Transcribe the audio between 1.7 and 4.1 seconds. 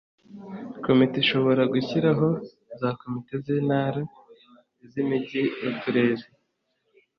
gushyiraho za komite z'intara,